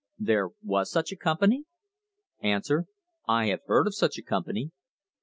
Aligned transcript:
There 0.17 0.49
was 0.63 0.89
such 0.89 1.11
a 1.11 1.15
company? 1.15 1.65
A. 2.43 2.57
I 3.27 3.45
have 3.49 3.61
heard 3.67 3.85
of 3.85 3.93
such 3.93 4.17
a 4.17 4.23
company. 4.23 4.63
Q. 4.63 4.71